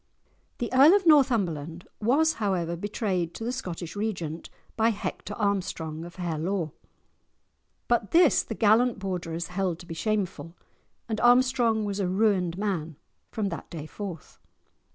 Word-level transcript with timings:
The 0.57 0.73
Earl 0.73 0.95
of 0.95 1.05
Northumberland, 1.05 1.87
was 2.01 2.33
however 2.41 2.75
betrayed 2.75 3.35
to 3.35 3.43
the 3.43 3.51
Scottish 3.51 3.95
Regent 3.95 4.49
by 4.75 4.89
Hector 4.89 5.35
Armstrong 5.35 6.05
of 6.05 6.15
Harelaw; 6.15 6.71
but 7.87 8.09
this 8.09 8.41
the 8.41 8.55
gallant 8.55 8.97
Borderers 8.97 9.49
held 9.49 9.77
to 9.77 9.85
be 9.85 9.93
shameful, 9.93 10.57
and 11.07 11.21
Armstrong 11.21 11.85
was 11.85 11.99
a 11.99 12.07
ruined 12.07 12.57
man 12.57 12.95
from 13.29 13.49
that 13.49 13.69
day 13.69 13.85
forth. 13.85 14.39